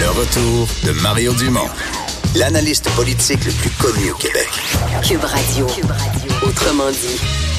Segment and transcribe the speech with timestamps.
[0.00, 1.68] Le retour de Mario Dumont,
[2.34, 4.48] l'analyste politique le plus connu au Québec.
[5.02, 5.66] Cube Radio.
[6.42, 7.49] Autrement dit.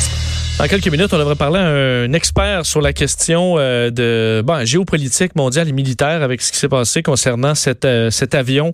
[0.61, 4.63] Dans quelques minutes, on devrait parler à un expert sur la question euh, de bon,
[4.63, 8.71] géopolitique mondiale et militaire avec ce qui s'est passé concernant cet, euh, cet avion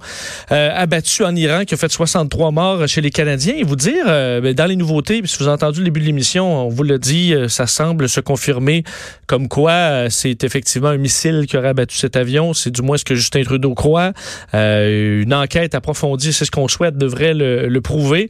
[0.52, 3.54] euh, abattu en Iran qui a fait 63 morts chez les Canadiens.
[3.56, 6.66] Et vous dire, ben, dans les nouveautés, si vous avez entendu le début de l'émission,
[6.66, 8.84] on vous l'a dit, ça semble se confirmer
[9.26, 12.54] comme quoi c'est effectivement un missile qui aurait abattu cet avion.
[12.54, 14.12] C'est du moins ce que Justin Trudeau croit.
[14.54, 18.28] une enquête approfondie, c'est ce qu'on souhaite, devrait le, le prouver.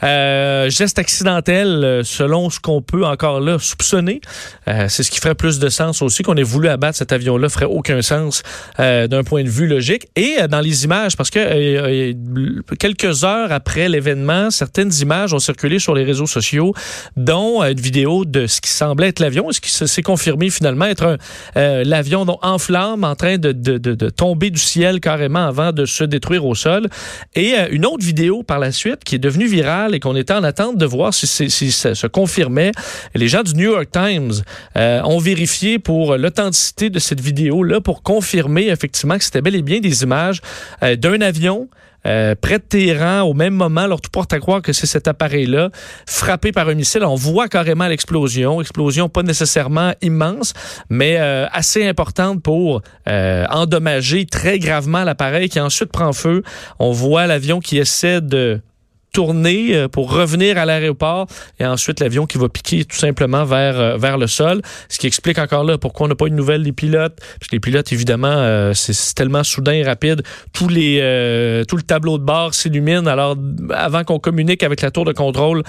[0.00, 4.20] geste accidentel, selon ce qu'on peut encore là soupçonner.
[4.68, 6.22] Euh, c'est ce qui ferait plus de sens aussi.
[6.22, 8.42] Qu'on ait voulu abattre cet avion-là ferait aucun sens
[8.78, 10.08] euh, d'un point de vue logique.
[10.16, 12.12] Et euh, dans les images, parce que
[12.74, 16.74] quelques heures après l'événement, certaines images ont circulé sur les réseaux sociaux,
[17.16, 21.18] dont une vidéo de ce qui semblait être l'avion, ce qui s'est confirmé finalement être
[21.54, 26.44] l'avion en flamme en train de, de, tomber du ciel carrément avant de se détruire
[26.44, 26.88] au sol.
[27.34, 30.44] Et une autre vidéo par la suite qui est devenue virale et qu'on était en
[30.44, 32.72] attente de voir si ça se confirmait
[33.14, 34.32] les gens du New York Times
[34.76, 39.62] euh, ont vérifié pour l'authenticité de cette vidéo-là pour confirmer effectivement que c'était bel et
[39.62, 40.40] bien des images
[40.82, 41.68] euh, d'un avion
[42.06, 45.06] euh, près de Téhéran, au même moment, alors tout porte à croire que c'est cet
[45.06, 45.68] appareil-là,
[46.06, 47.04] frappé par un missile.
[47.04, 48.62] On voit carrément l'explosion.
[48.62, 50.54] Explosion pas nécessairement immense,
[50.88, 56.42] mais assez importante pour endommager très gravement l'appareil qui ensuite prend feu.
[56.78, 58.62] On voit l'avion qui essaie de
[59.12, 61.26] tourner euh, pour revenir à l'aéroport
[61.58, 64.62] et ensuite l'avion qui va piquer tout simplement vers euh, vers le sol.
[64.88, 67.16] Ce qui explique encore là pourquoi on n'a pas une nouvelle des pilotes.
[67.16, 70.22] Parce que les pilotes, évidemment, euh, c'est tellement soudain et rapide.
[70.52, 71.00] Tous les
[71.68, 73.08] tout le tableau de bord s'illumine.
[73.08, 73.36] Alors
[73.74, 75.62] avant qu'on communique avec la tour de contrôle,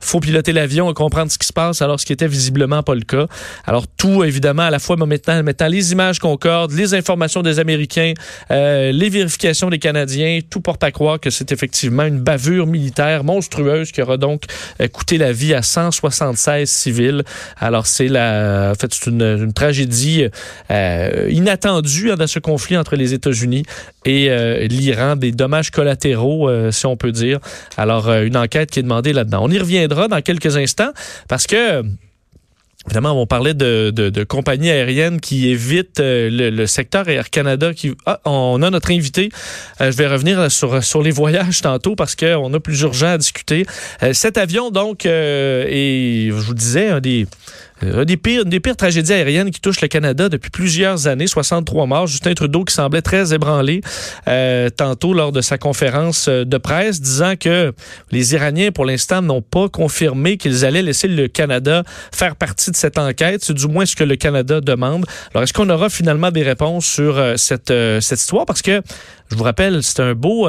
[0.00, 1.82] faut piloter l'avion et comprendre ce qui se passe.
[1.82, 3.26] Alors ce qui était visiblement pas le cas.
[3.66, 8.14] Alors tout évidemment à la fois maintenant mettant les images concordent, les informations des Américains,
[8.50, 12.87] les vérifications des Canadiens, tout porte à croire que c'est effectivement une bavure militaire
[13.24, 14.44] monstrueuse qui aura donc
[14.80, 17.24] euh, coûté la vie à 176 civils.
[17.58, 20.26] Alors c'est la, en fait, c'est une, tragédie
[20.70, 23.64] euh, inattendue hein, dans ce conflit entre les États-Unis
[24.04, 27.38] et euh, l'Iran, des dommages collatéraux, si on peut dire.
[27.76, 29.40] Alors une enquête qui est demandée là-dedans.
[29.42, 30.92] On y reviendra dans quelques instants
[31.28, 31.82] parce que
[32.88, 37.74] Évidemment, on parlait de, de, compagnies aériennes qui évitent euh, le, secteur Air Canada.
[37.74, 39.28] Qui, ah, on a notre invité.
[39.82, 43.18] Euh, je vais revenir sur, sur les voyages tantôt parce qu'on a plus urgent à
[43.18, 43.66] discuter.
[44.02, 48.16] Euh, cet avion, donc, est, je vous disais, un des euh, une des,
[48.60, 52.06] pires, tragédies aériennes qui touchent le Canada depuis plusieurs années, 63 morts.
[52.06, 53.80] Justin Trudeau qui semblait très ébranlé
[54.26, 57.72] euh, tantôt lors de sa conférence euh, de presse, disant que
[58.10, 62.76] les Iraniens, pour l'instant, n'ont pas confirmé qu'ils allaient laisser le Canada faire partie de
[62.76, 63.42] cette enquête.
[63.44, 65.06] C'est du moins ce que le Canada demande.
[65.32, 68.46] Alors, est-ce qu'on aura finalement des réponses sur cette, cette histoire?
[68.46, 68.82] Parce que,
[69.30, 70.48] je vous rappelle, c'est un beau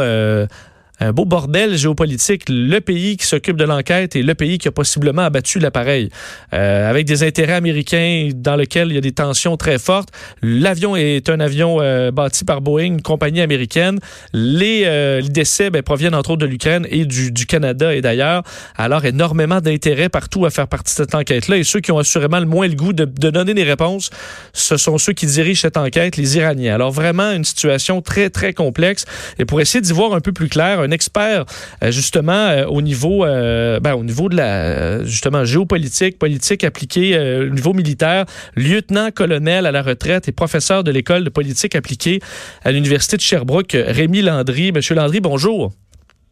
[0.99, 2.43] un beau bordel géopolitique.
[2.49, 6.09] Le pays qui s'occupe de l'enquête et le pays qui a possiblement abattu l'appareil.
[6.53, 10.09] Euh, avec des intérêts américains dans lesquels il y a des tensions très fortes.
[10.41, 13.99] L'avion est un avion euh, bâti par Boeing, une compagnie américaine.
[14.33, 18.01] Les, euh, les décès ben, proviennent entre autres de l'Ukraine et du, du, Canada et
[18.01, 18.43] d'ailleurs.
[18.75, 21.57] Alors, énormément d'intérêts partout à faire partie de cette enquête-là.
[21.57, 24.09] Et ceux qui ont assurément le moins le goût de, de donner des réponses,
[24.53, 26.75] ce sont ceux qui dirigent cette enquête, les Iraniens.
[26.75, 29.05] Alors, vraiment, une situation très, très complexe.
[29.37, 31.45] Et pour essayer d'y voir un peu plus clair, un expert
[31.83, 37.17] euh, justement euh, au niveau euh, ben, au niveau de la justement géopolitique, politique appliquée
[37.19, 42.19] au niveau militaire, lieutenant-colonel à la retraite et professeur de l'école de politique appliquée
[42.63, 44.71] à l'université de Sherbrooke, Rémi Landry.
[44.71, 45.71] Monsieur Landry, bonjour.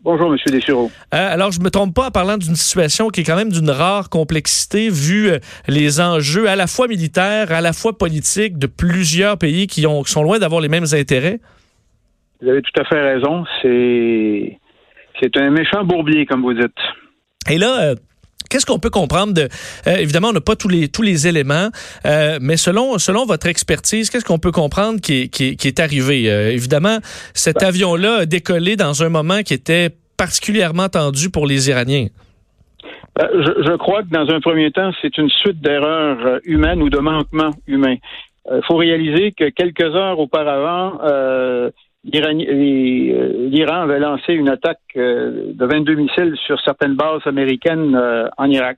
[0.03, 0.37] Bonjour, M.
[0.51, 0.89] Deschiro.
[1.11, 4.09] alors, je me trompe pas en parlant d'une situation qui est quand même d'une rare
[4.09, 5.31] complexité vu
[5.67, 10.03] les enjeux à la fois militaires, à la fois politiques de plusieurs pays qui, ont,
[10.03, 11.39] qui sont loin d'avoir les mêmes intérêts.
[12.41, 13.45] Vous avez tout à fait raison.
[13.61, 14.59] C'est
[15.19, 16.77] c'est un méchant bourbier, comme vous dites.
[17.49, 17.91] Et là.
[17.91, 17.95] Euh,
[18.49, 19.49] qu'est-ce qu'on peut comprendre de
[19.87, 21.67] euh, évidemment on n'a pas tous les tous les éléments
[22.05, 26.23] euh, mais selon selon votre expertise qu'est-ce qu'on peut comprendre qui est, qui, est arrivé?
[26.53, 26.99] Évidemment
[27.33, 27.67] cet ben.
[27.67, 32.07] avion là a décollé dans un moment qui était particulièrement tendu pour les Iraniens
[33.17, 36.89] ben, je, je, crois que dans un premier temps, c'est une suite d'erreurs humaines ou
[36.89, 37.97] de manquements humains.
[38.49, 40.99] Il faut réaliser que quelques heures auparavant,
[42.03, 47.99] l'Iran avait lancé une attaque de 22 missiles sur certaines bases américaines
[48.37, 48.77] en Irak.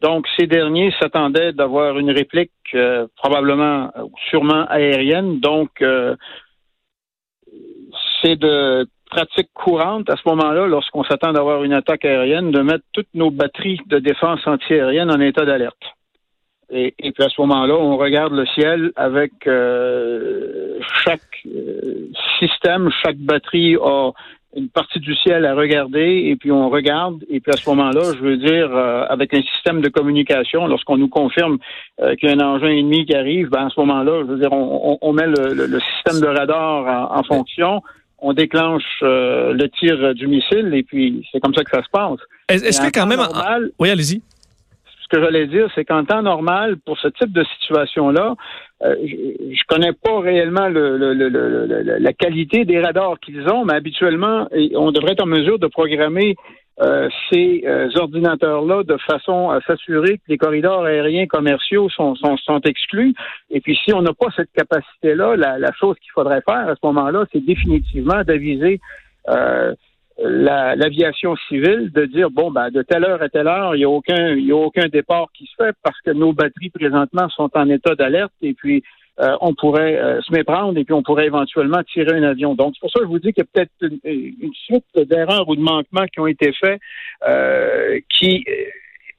[0.00, 2.52] Donc, ces derniers s'attendaient d'avoir une réplique
[3.16, 3.90] probablement,
[4.30, 5.40] sûrement aérienne.
[5.40, 5.84] Donc,
[8.22, 12.84] c'est de pratique courante à ce moment-là, lorsqu'on s'attend d'avoir une attaque aérienne, de mettre
[12.92, 15.82] toutes nos batteries de défense antiaérienne en état d'alerte.
[16.72, 22.08] Et, puis à ce moment-là, on regarde le ciel avec euh, chaque euh,
[22.38, 24.10] système, chaque batterie a
[24.56, 28.12] une partie du ciel à regarder et puis on regarde et puis à ce moment-là,
[28.16, 31.58] je veux dire, euh, avec un système de communication, lorsqu'on nous confirme
[32.18, 34.52] qu'il y a un engin ennemi qui arrive, ben à ce moment-là, je veux dire,
[34.52, 37.82] on, met le, système de radar en fonction
[38.22, 41.88] on déclenche euh, le tir du missile et puis c'est comme ça que ça se
[41.90, 42.18] passe.
[42.48, 43.18] Est-ce que quand même...
[43.18, 44.22] Normal, oui, allez-y.
[45.10, 48.36] Ce que j'allais dire, c'est qu'en temps normal, pour ce type de situation-là,
[48.82, 50.96] euh, je, je connais pas réellement le,
[51.98, 54.46] la qualité des radars qu'ils ont, mais habituellement,
[54.76, 56.36] on devrait être en mesure de programmer
[56.80, 62.38] euh, ces euh, ordinateurs-là de façon à s'assurer que les corridors aériens commerciaux sont, sont,
[62.38, 63.12] sont exclus.
[63.50, 66.74] Et puis, si on n'a pas cette capacité-là, la, la, chose qu'il faudrait faire à
[66.74, 68.80] ce moment-là, c'est définitivement d'aviser
[69.28, 69.74] euh,
[70.22, 73.88] l'aviation civile de dire bon ben de telle heure à telle heure il n'y a
[73.88, 77.50] aucun il y a aucun départ qui se fait parce que nos batteries présentement sont
[77.54, 78.82] en état d'alerte et puis
[79.20, 82.54] euh, on pourrait euh, se méprendre et puis on pourrait éventuellement tirer un avion.
[82.54, 85.46] Donc, c'est pour ça que je vous dis qu'il y a peut-être une, suite d'erreurs
[85.46, 86.80] ou de manquements qui ont été faits
[87.28, 88.44] euh, qui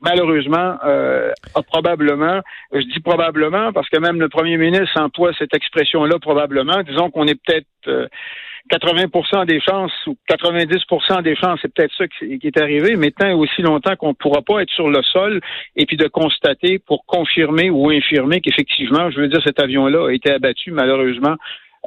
[0.01, 2.41] malheureusement, a probablement,
[2.73, 7.27] je dis probablement parce que même le premier ministre emploie cette expression-là probablement, disons qu'on
[7.27, 8.09] est peut-être
[8.69, 13.33] 80 des chances ou 90% des chances, c'est peut-être ça qui, est arrivé, mais tant
[13.33, 15.41] aussi longtemps qu'on ne pourra pas être sur le sol
[15.75, 20.11] et puis de constater pour confirmer ou infirmer qu'effectivement, je veux dire, cet avion-là a
[20.11, 21.35] été abattu malheureusement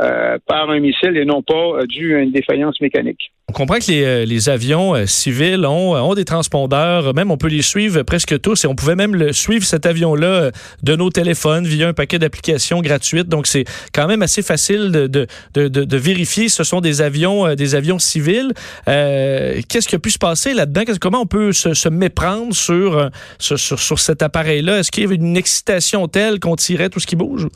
[0.03, 3.31] euh, par un missile et non pas euh, dû à une défaillance mécanique.
[3.49, 8.03] On comprend que les, euh, avions civils ont, des transpondeurs, même on peut les suivre
[8.03, 10.51] presque tous et on pouvait même suivre cet avion-là
[10.83, 13.29] de nos téléphones via un paquet d'applications gratuites.
[13.29, 13.63] Donc c'est
[13.93, 18.53] quand même assez facile de, de, de, vérifier ce sont des avions, des avions civils.
[18.87, 20.83] Qu'est-ce qui a pu se passer là-dedans?
[21.01, 24.81] Comment on peut se, se méprendre sur, sur cet appareil-là?
[24.81, 27.47] Est-ce qu'il y avait une excitation telle qu'on tirait tout ce qui bouge?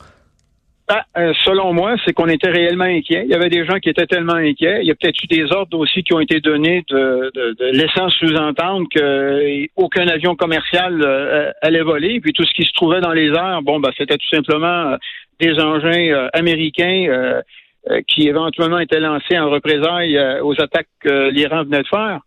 [0.89, 3.21] Ben, euh, selon moi, c'est qu'on était réellement inquiets.
[3.23, 4.79] Il y avait des gens qui étaient tellement inquiets.
[4.81, 7.65] Il y a peut-être eu des ordres aussi qui ont été donnés de, de, de
[7.77, 12.19] laissant sous-entendre qu'aucun avion commercial euh, allait voler.
[12.21, 14.97] Puis tout ce qui se trouvait dans les airs, bon, ben, c'était tout simplement euh,
[15.39, 17.41] des engins américains
[18.09, 22.19] qui éventuellement étaient lancés en représailles aux attaques que l'Iran venait de faire.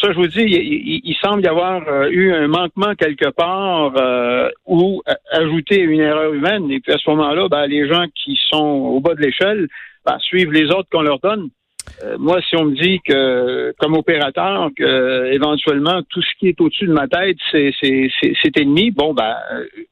[0.00, 4.48] Ça, je vous dis, il, semble y avoir euh, eu un manquement quelque part euh,
[4.64, 6.70] ou ajouter une erreur humaine.
[6.70, 9.68] Et puis à ce moment-là, ben, les gens qui sont au bas de l'échelle
[10.06, 11.50] ben, suivent les autres qu'on leur donne.
[12.02, 16.60] Euh, moi, si on me dit que, comme opérateur, que éventuellement tout ce qui est
[16.60, 19.36] au-dessus de ma tête, c'est, c'est, ennemi, bon, ben,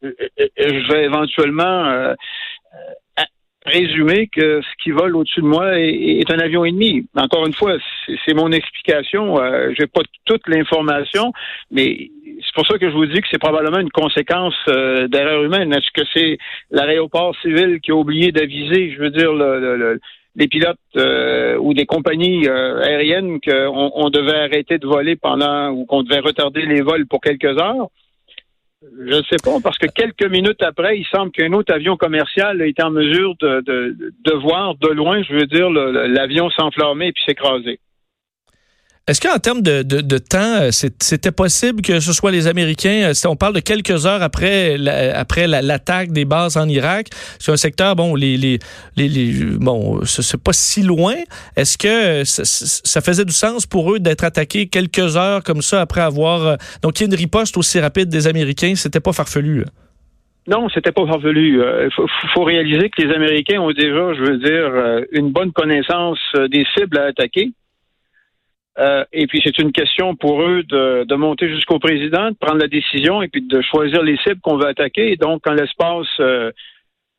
[0.02, 2.14] je vais éventuellement
[3.64, 7.06] résumer que ce qui vole au-dessus de moi est, un avion ennemi.
[7.16, 7.76] Encore une fois,
[8.24, 9.40] c'est mon explication.
[9.40, 11.32] Euh, J'ai pas toute l'information,
[11.70, 15.42] mais c'est pour ça que je vous dis que c'est probablement une conséquence euh, d'erreur
[15.42, 15.72] humaine.
[15.72, 16.38] Est-ce que c'est
[16.70, 19.98] l'aéroport civil qui a oublié d'aviser, je veux dire, le,
[20.36, 25.70] les pilotes euh, ou des compagnies euh, aériennes qu'on on devait arrêter de voler pendant
[25.70, 27.88] ou qu'on devait retarder les vols pour quelques heures?
[28.98, 32.60] Je ne sais pas, parce que quelques minutes après, il semble qu'un autre avion commercial
[32.60, 37.08] a été en mesure de, de, de voir de loin, je veux dire, l'avion s'enflammer
[37.08, 37.80] et puis s'écraser.
[39.06, 43.12] Est-ce qu'en termes de, de, de temps, euh, c'était possible que ce soit les Américains,
[43.12, 44.78] euh, on parle de quelques heures après
[45.14, 47.08] après l'attaque des bases en Irak,
[47.38, 48.58] c'est un secteur, bon, les, les,
[48.96, 51.16] les, bon, c'est pas si loin.
[51.54, 56.00] Est-ce que ça, faisait du sens pour eux d'être attaqués quelques heures comme ça après
[56.00, 56.46] avoir...
[56.46, 59.66] Euh, donc, il y a une riposte aussi rapide des Américains, c'était pas farfelu.
[60.46, 61.60] Non, c'était pas farfelu.
[61.60, 61.90] Il
[62.32, 66.18] faut, réaliser que les Américains ont déjà, je veux dire, une bonne connaissance
[66.50, 67.52] des cibles à attaquer.
[68.78, 72.60] Euh, et puis c'est une question pour eux de, de monter jusqu'au président, de prendre
[72.60, 75.16] la décision et puis de choisir les cibles qu'on veut attaquer.
[75.16, 76.50] Donc, en l'espace euh,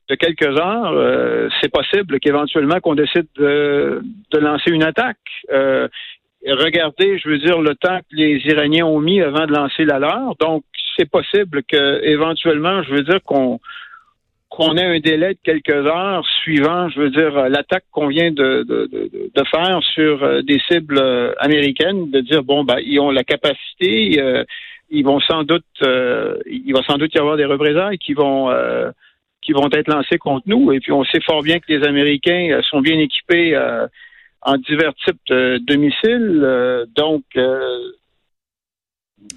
[0.09, 5.17] de quelques heures, euh, c'est possible qu'éventuellement qu'on décide de, de, lancer une attaque.
[5.49, 9.99] regardez, je veux dire, le temps que les Iraniens ont mis avant de lancer la
[9.99, 10.35] leur.
[10.39, 10.63] Donc,
[10.97, 13.59] c'est possible que éventuellement, je veux dire qu'on
[14.55, 18.31] qu'on ait un délai de quelques heures suivant, je veux dire, euh, l'attaque qu'on vient
[18.31, 18.65] de,
[19.51, 24.17] faire sur euh, des cibles euh, américaines, de dire bon ben ils ont la capacité,
[24.89, 28.49] ils vont sans doute, il va sans doute y avoir des représailles qui vont
[29.41, 30.71] qui vont être lancés contre nous.
[30.71, 33.57] Et puis on sait fort bien que les Américains sont bien équipés
[34.41, 37.23] en divers types de, missiles, donc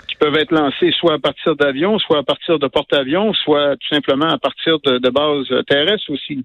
[0.09, 3.95] qui peuvent être lancés soit à partir d'avions, soit à partir de porte-avions, soit tout
[3.95, 6.45] simplement à partir de, de bases terrestres aussi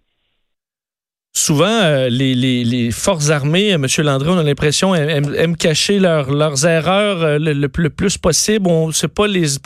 [1.36, 3.86] souvent, euh, les, forces armées, M.
[4.00, 8.68] Landry, on a l'impression, aiment, cacher leurs erreurs euh, le, plus possible.
[8.68, 9.58] On sait pas les,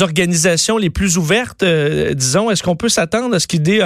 [0.00, 2.50] organisations les plus ouvertes, euh, disons.
[2.50, 3.84] Est-ce qu'on peut s'attendre à ce qu'ils disent,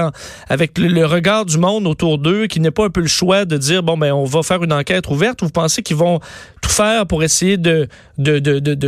[0.48, 3.56] avec le, regard du monde autour d'eux, qu'il n'ait pas un peu le choix de
[3.56, 6.20] dire, bon, ben, on va faire une enquête ouverte, ou vous pensez qu'ils vont
[6.62, 7.88] tout faire pour essayer de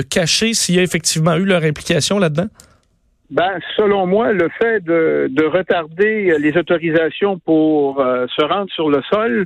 [0.02, 2.48] cacher s'il y a effectivement eu leur implication là-dedans?
[3.30, 8.88] Ben, selon moi, le fait de, de retarder les autorisations pour euh, se rendre sur
[8.88, 9.44] le sol,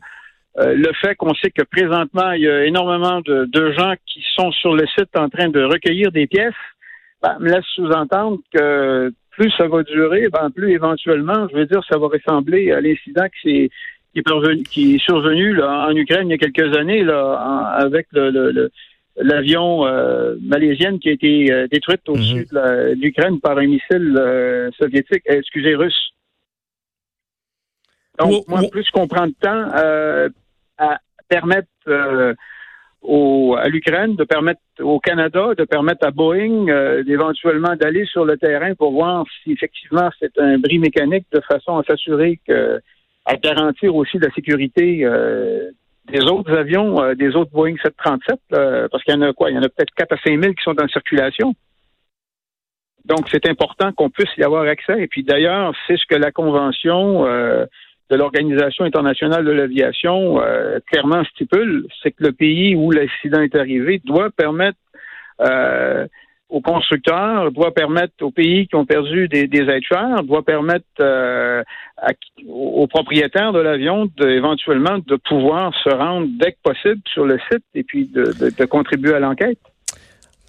[0.58, 4.22] euh, le fait qu'on sait que présentement, il y a énormément de, de, gens qui
[4.36, 6.54] sont sur le site en train de recueillir des pièces,
[7.22, 11.82] ben, me laisse sous-entendre que plus ça va durer, ben, plus éventuellement, je veux dire,
[11.90, 13.68] ça va ressembler à l'incident qui,
[14.14, 18.70] qui, est, survenu là, en Ukraine il y a quelques années là, avec le, le
[19.16, 22.58] l'avion euh, malaisienne qui a été euh, détruite au-dessus mhm.
[22.60, 26.12] de l'Ukraine par un missile euh, soviétique, excusez, russe.
[28.18, 29.68] Donc, moi, plus qu'on prend de temps
[30.78, 31.68] à permettre
[33.00, 38.36] au, à l'Ukraine, de permettre au Canada, de permettre à Boeing d'éventuellement d'aller sur le
[38.36, 42.80] terrain pour voir si effectivement c'est un bris mécanique de façon à s'assurer que
[43.24, 45.06] à garantir aussi la sécurité
[46.10, 49.50] des autres avions, euh, des autres Boeing 737, euh, parce qu'il y en a quoi?
[49.50, 51.54] Il y en a peut-être 4 à 5 000 qui sont en circulation.
[53.04, 55.00] Donc, c'est important qu'on puisse y avoir accès.
[55.00, 57.66] Et puis, d'ailleurs, c'est ce que la Convention euh,
[58.10, 60.38] de l'Organisation internationale de l'aviation
[60.86, 64.78] clairement stipule, c'est que le pays où l'accident est arrivé doit permettre
[66.52, 70.84] aux constructeurs, doit permettre aux pays qui ont perdu des, des êtres chers, doit permettre
[71.00, 71.62] euh,
[72.46, 77.38] aux propriétaires de l'avion de, éventuellement de pouvoir se rendre dès que possible sur le
[77.50, 79.58] site et puis de contribuer à l'enquête.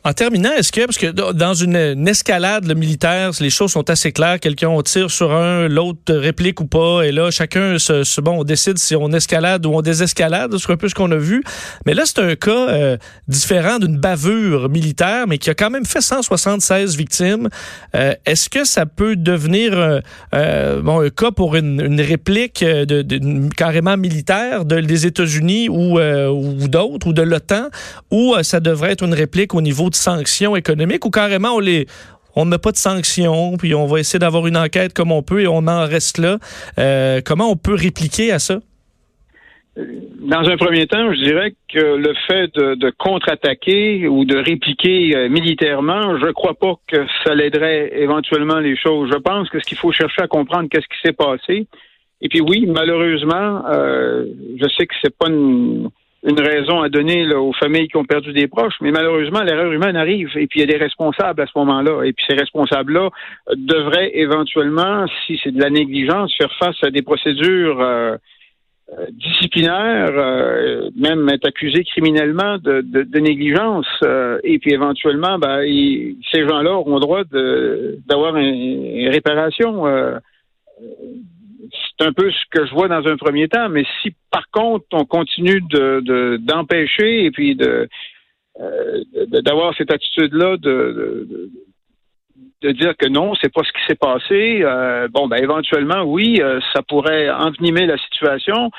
[0.06, 4.38] En terminant, est-ce que, parce que dans une, escalade militaire, les choses sont assez claires,
[4.38, 8.44] quelqu'un on tire sur un, l'autre réplique ou pas, et là, chacun, se, bon, on
[8.44, 11.42] décide si on escalade ou on désescalade, c'est un peu ce qu'on a vu.
[11.86, 12.98] Mais là, c'est un cas euh,
[13.30, 17.48] différent d'une bavure militaire, mais qui a quand même fait 176 victimes.
[17.96, 20.02] Euh, est-ce que ça peut devenir
[20.36, 26.68] euh, bon, un cas pour une, réplique de, carrément militaire de, des États-Unis ou, ou
[26.68, 27.70] d'autres, ou de l'OTAN,
[28.12, 31.88] ou ça devrait être une réplique au niveau de sanctions économiques ou carrément on les
[32.36, 35.42] on met pas de sanctions, puis on va essayer d'avoir une enquête comme on peut
[35.42, 36.38] et on en reste là.
[36.80, 38.60] Euh, comment on peut répliquer à ça?
[39.76, 45.30] Dans un premier temps, je dirais que le fait de, contre-attaquer ou de répliquer euh,
[45.30, 49.10] militairement, je ne crois pas que ça l'aiderait éventuellement les choses.
[49.12, 51.68] Je pense que ce qu'il faut chercher à comprendre, qu'est-ce qui s'est passé.
[52.22, 54.26] Et puis oui, malheureusement, euh,
[54.58, 55.90] je sais que c'est pas une
[56.26, 59.98] une raison à donner aux familles qui ont perdu des proches, mais malheureusement, l'erreur humaine
[59.98, 62.04] arrive et puis il y a des responsables à ce moment-là.
[62.06, 63.10] Et puis ces responsables-là
[63.50, 68.16] euh, devraient éventuellement, si c'est de la négligence, faire face à des procédures euh,
[68.98, 70.12] euh, disciplinaires,
[70.96, 73.88] même être accusés criminellement de, de, négligence.
[74.44, 75.62] et puis éventuellement, ben,
[76.32, 77.24] ces gens-là auront droit
[78.08, 79.86] d'avoir une réparation
[82.04, 83.70] un peu ce que je vois dans un premier temps.
[83.70, 87.88] Mais si par contre on continue de d'empêcher et puis de
[88.62, 89.04] euh,
[89.42, 91.50] d'avoir cette attitude-là de,
[92.62, 94.60] de, dire que non, c'est pas ce qui s'est passé.
[94.62, 98.70] Euh, bon, ben éventuellement, oui, euh, ça pourrait envenimer la situation.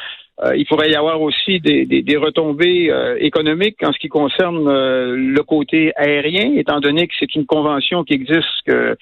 [0.56, 5.42] il pourrait y avoir aussi des, des, des retombées économiques en ce qui concerne le
[5.42, 8.96] côté aérien, étant donné que c'est une convention qui existe que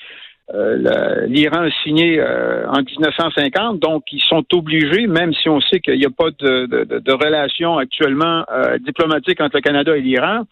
[0.54, 5.80] euh, L'Iran a signé euh, en 1950, donc ils sont obligés, même si on sait
[5.80, 10.02] qu'il n'y a pas de, de, de relation actuellement euh, diplomatique entre le Canada et
[10.02, 10.42] l'Iran,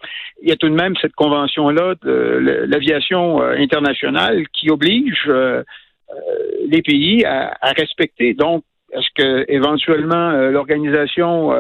[0.43, 5.31] il y a tout de même cette convention-là de l'aviation internationale qui oblige
[6.67, 8.33] les pays à, à, respecter.
[8.33, 11.53] Donc, est-ce que éventuellement l'organisation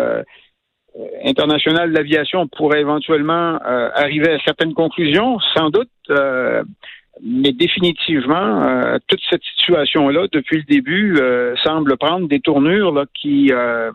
[1.24, 5.38] internationale de l'aviation pourrait éventuellement arriver à certaines conclusions?
[5.54, 5.90] Sans doute
[7.22, 13.04] mais définitivement, euh, toute cette situation-là, depuis le début, euh, semble prendre des tournures là,
[13.14, 13.90] qui, euh,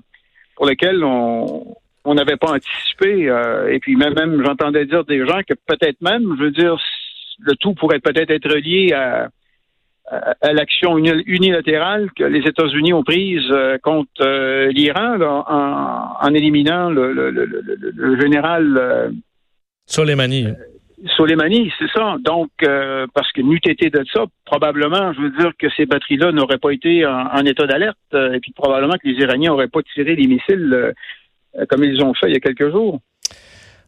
[0.56, 1.76] pour lesquelles on
[2.08, 3.32] on n'avait pas anticipé.
[3.68, 6.78] et puis même, même j'entendais dire des gens que peut-être même, je veux dire,
[7.40, 9.30] le tout pourrait peut-être être lié à,
[10.12, 17.32] à, l'action unilatérale que les États-Unis ont prise contre l'Iran en, en, éliminant le, le,
[17.32, 19.12] le, le général
[19.88, 20.50] Soleimani.
[21.18, 22.16] Soleimani, c'est ça.
[22.24, 26.32] Donc, euh, parce que n'eût été de ça, probablement, je veux dire que ces batteries-là
[26.32, 29.82] n'auraient pas été en, état d'alerte, euh, et puis probablement que les Iraniens n'auraient pas
[29.94, 33.00] tiré les missiles euh, comme ils ont fait il y a quelques jours.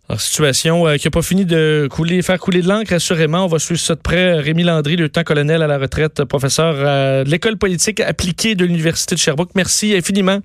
[0.09, 3.43] Alors, situation qui n'a pas fini de couler, faire couler de l'encre, assurément.
[3.43, 4.39] On va suivre ça de près.
[4.39, 9.51] Rémi Landry, lieutenant-colonel à la retraite, professeur de l'école politique appliquée de l'Université de Sherbrooke.
[9.53, 10.39] Merci infiniment.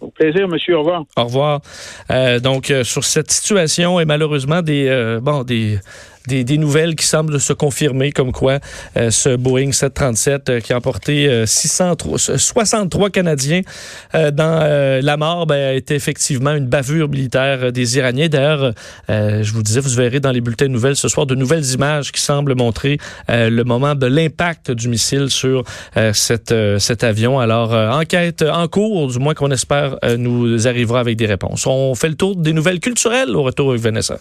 [0.00, 0.76] Au plaisir, monsieur.
[0.76, 1.04] Au revoir.
[1.16, 1.60] Au revoir.
[2.10, 5.78] Euh, donc, euh, sur cette situation et malheureusement des, euh, bon, des,
[6.26, 8.58] des, nouvelles qui semblent se confirmer, comme quoi
[8.96, 13.62] euh, ce Boeing 737 euh, qui a emporté 63 euh, Canadiens
[14.12, 18.28] dans la mort ben, a été effectivement une bavure militaire des Iraniens.
[18.28, 18.72] D'ailleurs,
[19.08, 22.12] je vous disais, vous verrez dans les bulletins de nouvelles ce soir de nouvelles images
[22.12, 25.64] qui semblent montrer le moment de l'impact du missile sur
[26.12, 27.38] cette, cet avion.
[27.38, 31.66] Alors, enquête en cours, du moins qu'on espère nous arrivera avec des réponses.
[31.66, 34.18] On fait le tour des nouvelles culturelles au retour avec Vanessa.